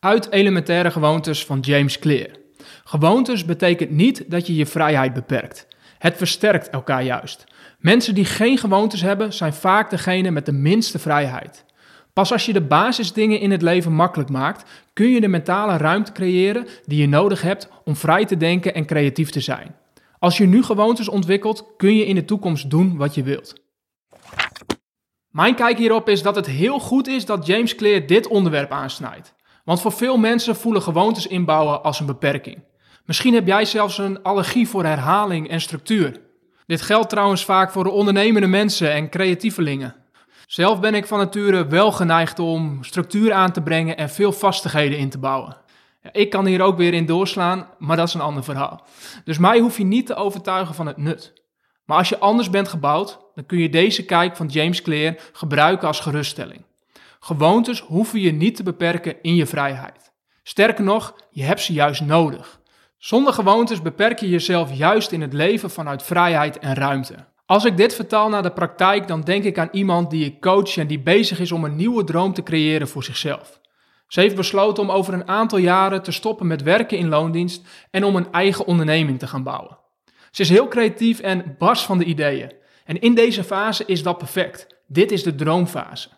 Uit 0.00 0.30
Elementaire 0.30 0.90
Gewoontes 0.90 1.44
van 1.44 1.60
James 1.60 1.98
Clear. 1.98 2.28
Gewoontes 2.84 3.44
betekent 3.44 3.90
niet 3.90 4.30
dat 4.30 4.46
je 4.46 4.54
je 4.54 4.66
vrijheid 4.66 5.12
beperkt. 5.12 5.66
Het 5.98 6.16
versterkt 6.16 6.70
elkaar 6.70 7.02
juist. 7.02 7.44
Mensen 7.78 8.14
die 8.14 8.24
geen 8.24 8.58
gewoontes 8.58 9.00
hebben, 9.00 9.32
zijn 9.32 9.52
vaak 9.52 9.90
degene 9.90 10.30
met 10.30 10.46
de 10.46 10.52
minste 10.52 10.98
vrijheid. 10.98 11.64
Pas 12.12 12.32
als 12.32 12.46
je 12.46 12.52
de 12.52 12.60
basisdingen 12.60 13.40
in 13.40 13.50
het 13.50 13.62
leven 13.62 13.92
makkelijk 13.92 14.30
maakt, 14.30 14.70
kun 14.92 15.08
je 15.08 15.20
de 15.20 15.28
mentale 15.28 15.76
ruimte 15.76 16.12
creëren 16.12 16.66
die 16.86 17.00
je 17.00 17.08
nodig 17.08 17.42
hebt 17.42 17.68
om 17.84 17.96
vrij 17.96 18.24
te 18.24 18.36
denken 18.36 18.74
en 18.74 18.86
creatief 18.86 19.30
te 19.30 19.40
zijn. 19.40 19.74
Als 20.18 20.36
je 20.36 20.46
nu 20.46 20.62
gewoontes 20.62 21.08
ontwikkelt, 21.08 21.66
kun 21.76 21.96
je 21.96 22.06
in 22.06 22.14
de 22.14 22.24
toekomst 22.24 22.70
doen 22.70 22.96
wat 22.96 23.14
je 23.14 23.22
wilt. 23.22 23.52
Mijn 25.30 25.54
kijk 25.54 25.78
hierop 25.78 26.08
is 26.08 26.22
dat 26.22 26.36
het 26.36 26.46
heel 26.46 26.78
goed 26.78 27.08
is 27.08 27.24
dat 27.24 27.46
James 27.46 27.74
Clear 27.74 28.06
dit 28.06 28.26
onderwerp 28.26 28.70
aansnijdt. 28.70 29.38
Want 29.70 29.82
voor 29.82 29.92
veel 29.92 30.16
mensen 30.16 30.56
voelen 30.56 30.82
gewoontes 30.82 31.26
inbouwen 31.26 31.82
als 31.82 32.00
een 32.00 32.06
beperking. 32.06 32.62
Misschien 33.04 33.34
heb 33.34 33.46
jij 33.46 33.64
zelfs 33.64 33.98
een 33.98 34.22
allergie 34.22 34.68
voor 34.68 34.84
herhaling 34.84 35.48
en 35.48 35.60
structuur. 35.60 36.20
Dit 36.66 36.82
geldt 36.82 37.08
trouwens 37.08 37.44
vaak 37.44 37.70
voor 37.70 37.84
de 37.84 37.90
ondernemende 37.90 38.46
mensen 38.46 38.92
en 38.92 39.10
creatievelingen. 39.10 39.94
Zelf 40.46 40.80
ben 40.80 40.94
ik 40.94 41.06
van 41.06 41.18
nature 41.18 41.66
wel 41.66 41.92
geneigd 41.92 42.38
om 42.38 42.84
structuur 42.84 43.32
aan 43.32 43.52
te 43.52 43.62
brengen 43.62 43.96
en 43.96 44.10
veel 44.10 44.32
vastigheden 44.32 44.98
in 44.98 45.10
te 45.10 45.18
bouwen. 45.18 45.56
Ik 46.12 46.30
kan 46.30 46.46
hier 46.46 46.62
ook 46.62 46.76
weer 46.76 46.94
in 46.94 47.06
doorslaan, 47.06 47.68
maar 47.78 47.96
dat 47.96 48.08
is 48.08 48.14
een 48.14 48.20
ander 48.20 48.44
verhaal. 48.44 48.86
Dus 49.24 49.38
mij 49.38 49.58
hoef 49.58 49.78
je 49.78 49.84
niet 49.84 50.06
te 50.06 50.14
overtuigen 50.14 50.74
van 50.74 50.86
het 50.86 50.96
nut. 50.96 51.32
Maar 51.84 51.98
als 51.98 52.08
je 52.08 52.18
anders 52.18 52.50
bent 52.50 52.68
gebouwd, 52.68 53.18
dan 53.34 53.46
kun 53.46 53.58
je 53.58 53.68
deze 53.68 54.04
kijk 54.04 54.36
van 54.36 54.46
James 54.46 54.82
Clear 54.82 55.14
gebruiken 55.32 55.88
als 55.88 56.00
geruststelling. 56.00 56.68
Gewoontes 57.22 57.80
hoeven 57.80 58.20
je 58.20 58.32
niet 58.32 58.56
te 58.56 58.62
beperken 58.62 59.16
in 59.22 59.34
je 59.34 59.46
vrijheid. 59.46 60.12
Sterker 60.42 60.84
nog, 60.84 61.14
je 61.30 61.42
hebt 61.42 61.60
ze 61.60 61.72
juist 61.72 62.00
nodig. 62.00 62.60
Zonder 62.98 63.32
gewoontes 63.32 63.82
beperk 63.82 64.18
je 64.18 64.28
jezelf 64.28 64.74
juist 64.74 65.12
in 65.12 65.20
het 65.20 65.32
leven 65.32 65.70
vanuit 65.70 66.02
vrijheid 66.02 66.58
en 66.58 66.74
ruimte. 66.74 67.14
Als 67.46 67.64
ik 67.64 67.76
dit 67.76 67.94
vertaal 67.94 68.28
naar 68.28 68.42
de 68.42 68.52
praktijk, 68.52 69.08
dan 69.08 69.20
denk 69.20 69.44
ik 69.44 69.58
aan 69.58 69.68
iemand 69.72 70.10
die 70.10 70.24
ik 70.24 70.40
coach 70.40 70.76
en 70.76 70.86
die 70.86 71.00
bezig 71.00 71.40
is 71.40 71.52
om 71.52 71.64
een 71.64 71.76
nieuwe 71.76 72.04
droom 72.04 72.32
te 72.32 72.42
creëren 72.42 72.88
voor 72.88 73.04
zichzelf. 73.04 73.60
Ze 74.08 74.20
heeft 74.20 74.36
besloten 74.36 74.82
om 74.82 74.90
over 74.90 75.14
een 75.14 75.28
aantal 75.28 75.58
jaren 75.58 76.02
te 76.02 76.12
stoppen 76.12 76.46
met 76.46 76.62
werken 76.62 76.98
in 76.98 77.08
loondienst 77.08 77.66
en 77.90 78.04
om 78.04 78.16
een 78.16 78.32
eigen 78.32 78.66
onderneming 78.66 79.18
te 79.18 79.26
gaan 79.26 79.42
bouwen. 79.42 79.78
Ze 80.30 80.42
is 80.42 80.48
heel 80.48 80.68
creatief 80.68 81.20
en 81.20 81.54
bars 81.58 81.82
van 81.82 81.98
de 81.98 82.04
ideeën. 82.04 82.52
En 82.84 83.00
in 83.00 83.14
deze 83.14 83.44
fase 83.44 83.84
is 83.86 84.02
dat 84.02 84.18
perfect. 84.18 84.66
Dit 84.86 85.12
is 85.12 85.22
de 85.22 85.34
droomfase. 85.34 86.08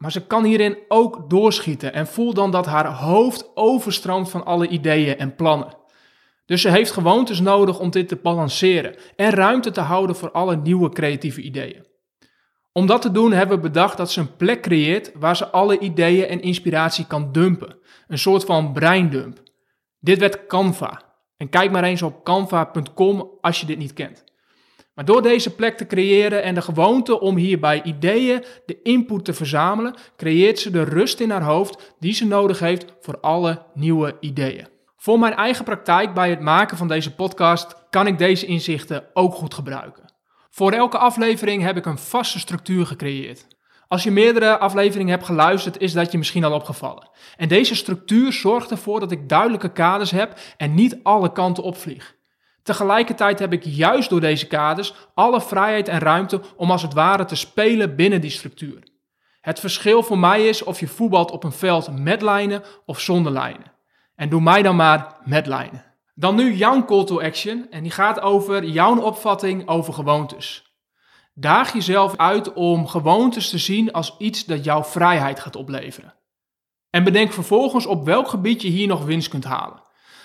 Maar 0.00 0.12
ze 0.12 0.26
kan 0.26 0.44
hierin 0.44 0.78
ook 0.88 1.30
doorschieten 1.30 1.92
en 1.92 2.06
voelt 2.06 2.36
dan 2.36 2.50
dat 2.50 2.66
haar 2.66 2.86
hoofd 2.86 3.50
overstroomt 3.54 4.30
van 4.30 4.44
alle 4.44 4.68
ideeën 4.68 5.18
en 5.18 5.34
plannen. 5.34 5.76
Dus 6.46 6.60
ze 6.60 6.70
heeft 6.70 6.90
gewoontes 6.90 7.40
nodig 7.40 7.78
om 7.78 7.90
dit 7.90 8.08
te 8.08 8.16
balanceren 8.16 8.94
en 9.16 9.30
ruimte 9.30 9.70
te 9.70 9.80
houden 9.80 10.16
voor 10.16 10.30
alle 10.30 10.56
nieuwe 10.56 10.88
creatieve 10.88 11.40
ideeën. 11.40 11.86
Om 12.72 12.86
dat 12.86 13.02
te 13.02 13.10
doen 13.10 13.32
hebben 13.32 13.56
we 13.56 13.62
bedacht 13.62 13.96
dat 13.96 14.10
ze 14.10 14.20
een 14.20 14.36
plek 14.36 14.62
creëert 14.62 15.12
waar 15.14 15.36
ze 15.36 15.50
alle 15.50 15.78
ideeën 15.78 16.26
en 16.26 16.42
inspiratie 16.42 17.06
kan 17.06 17.32
dumpen. 17.32 17.78
Een 18.08 18.18
soort 18.18 18.44
van 18.44 18.72
breindump. 18.72 19.42
Dit 19.98 20.18
werd 20.18 20.46
Canva. 20.46 21.02
En 21.36 21.48
kijk 21.48 21.70
maar 21.70 21.84
eens 21.84 22.02
op 22.02 22.24
canva.com 22.24 23.30
als 23.40 23.60
je 23.60 23.66
dit 23.66 23.78
niet 23.78 23.92
kent. 23.92 24.24
Maar 25.00 25.08
door 25.08 25.22
deze 25.22 25.54
plek 25.54 25.76
te 25.76 25.86
creëren 25.86 26.42
en 26.42 26.54
de 26.54 26.62
gewoonte 26.62 27.20
om 27.20 27.36
hierbij 27.36 27.82
ideeën, 27.82 28.44
de 28.66 28.82
input 28.82 29.24
te 29.24 29.32
verzamelen, 29.32 29.94
creëert 30.16 30.58
ze 30.58 30.70
de 30.70 30.82
rust 30.82 31.20
in 31.20 31.30
haar 31.30 31.42
hoofd 31.42 31.94
die 31.98 32.12
ze 32.12 32.26
nodig 32.26 32.58
heeft 32.58 32.92
voor 33.00 33.20
alle 33.20 33.62
nieuwe 33.74 34.16
ideeën. 34.20 34.68
Voor 34.96 35.18
mijn 35.18 35.34
eigen 35.34 35.64
praktijk 35.64 36.14
bij 36.14 36.30
het 36.30 36.40
maken 36.40 36.76
van 36.76 36.88
deze 36.88 37.14
podcast 37.14 37.74
kan 37.90 38.06
ik 38.06 38.18
deze 38.18 38.46
inzichten 38.46 39.04
ook 39.12 39.34
goed 39.34 39.54
gebruiken. 39.54 40.12
Voor 40.50 40.72
elke 40.72 40.98
aflevering 40.98 41.62
heb 41.62 41.76
ik 41.76 41.86
een 41.86 41.98
vaste 41.98 42.38
structuur 42.38 42.86
gecreëerd. 42.86 43.46
Als 43.88 44.02
je 44.02 44.10
meerdere 44.10 44.58
afleveringen 44.58 45.12
hebt 45.12 45.26
geluisterd, 45.26 45.78
is 45.78 45.92
dat 45.92 46.12
je 46.12 46.18
misschien 46.18 46.44
al 46.44 46.52
opgevallen. 46.52 47.10
En 47.36 47.48
deze 47.48 47.74
structuur 47.74 48.32
zorgt 48.32 48.70
ervoor 48.70 49.00
dat 49.00 49.12
ik 49.12 49.28
duidelijke 49.28 49.72
kaders 49.72 50.10
heb 50.10 50.38
en 50.56 50.74
niet 50.74 50.98
alle 51.02 51.32
kanten 51.32 51.62
opvlieg. 51.62 52.18
Tegelijkertijd 52.62 53.38
heb 53.38 53.52
ik 53.52 53.64
juist 53.64 54.10
door 54.10 54.20
deze 54.20 54.46
kaders 54.46 54.94
alle 55.14 55.40
vrijheid 55.40 55.88
en 55.88 55.98
ruimte 55.98 56.40
om 56.56 56.70
als 56.70 56.82
het 56.82 56.92
ware 56.92 57.24
te 57.24 57.34
spelen 57.34 57.96
binnen 57.96 58.20
die 58.20 58.30
structuur. 58.30 58.82
Het 59.40 59.60
verschil 59.60 60.02
voor 60.02 60.18
mij 60.18 60.48
is 60.48 60.62
of 60.62 60.80
je 60.80 60.88
voetbalt 60.88 61.30
op 61.30 61.44
een 61.44 61.52
veld 61.52 61.98
met 61.98 62.22
lijnen 62.22 62.62
of 62.86 63.00
zonder 63.00 63.32
lijnen. 63.32 63.72
En 64.14 64.28
doe 64.28 64.40
mij 64.40 64.62
dan 64.62 64.76
maar 64.76 65.16
met 65.24 65.46
lijnen. 65.46 65.84
Dan 66.14 66.34
nu 66.34 66.54
jouw 66.54 66.84
call 66.84 67.04
to 67.04 67.20
action 67.20 67.66
en 67.70 67.82
die 67.82 67.92
gaat 67.92 68.20
over 68.20 68.64
jouw 68.64 69.00
opvatting 69.00 69.68
over 69.68 69.92
gewoontes. 69.92 70.74
Daag 71.34 71.72
jezelf 71.72 72.16
uit 72.16 72.52
om 72.52 72.86
gewoontes 72.86 73.50
te 73.50 73.58
zien 73.58 73.92
als 73.92 74.14
iets 74.18 74.44
dat 74.44 74.64
jouw 74.64 74.84
vrijheid 74.84 75.40
gaat 75.40 75.56
opleveren. 75.56 76.14
En 76.90 77.04
bedenk 77.04 77.32
vervolgens 77.32 77.86
op 77.86 78.04
welk 78.04 78.28
gebied 78.28 78.62
je 78.62 78.68
hier 78.68 78.86
nog 78.86 79.04
winst 79.04 79.28
kunt 79.28 79.44
halen. 79.44 79.82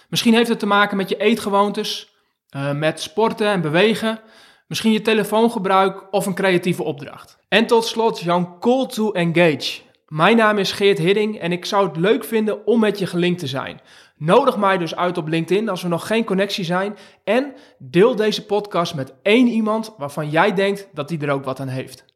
Misschien 0.10 0.34
heeft 0.34 0.50
het 0.50 0.60
te 0.60 0.66
maken 0.66 0.98
met 0.98 1.10
je 1.10 1.18
eetgewoontes, 1.18 2.15
uh, 2.56 2.72
met 2.72 3.02
sporten 3.02 3.48
en 3.48 3.62
bewegen, 3.62 4.20
misschien 4.68 4.92
je 4.92 5.02
telefoongebruik 5.02 6.14
of 6.14 6.26
een 6.26 6.36
creatieve 6.36 6.84
opdracht. 6.84 7.38
En 7.48 7.68
tot 7.68 7.86
slot 7.86 8.20
jouw 8.20 8.58
call 8.60 8.86
to 8.86 9.12
engage. 9.12 9.82
Mijn 10.08 10.38
naam 10.38 10.58
is 10.58 10.72
Geert 10.72 10.98
Hidding 10.98 11.40
en 11.40 11.52
ik 11.52 11.66
zou 11.66 11.88
het 11.88 11.98
leuk 11.98 12.24
vinden 12.24 12.66
om 12.66 12.80
met 12.80 13.00
je 13.00 13.08
gelinkt 13.08 13.40
te 13.40 13.48
zijn. 13.48 13.82
Nodig 14.18 14.58
mij 14.58 14.78
dus 14.78 14.96
uit 14.96 15.18
op 15.18 15.28
LinkedIn 15.28 15.70
als 15.70 15.82
we 15.82 15.88
nog 15.88 16.08
geen 16.08 16.24
connectie 16.24 16.64
zijn. 16.64 16.98
En 17.24 17.54
deel 17.78 18.16
deze 18.16 18.46
podcast 18.46 18.96
met 18.96 19.14
één 19.22 19.48
iemand 19.48 19.94
waarvan 19.98 20.30
jij 20.30 20.54
denkt 20.54 20.88
dat 20.94 21.08
die 21.08 21.20
er 21.20 21.32
ook 21.32 21.46
wat 21.46 21.60
aan 21.60 21.68
heeft. 21.68 22.06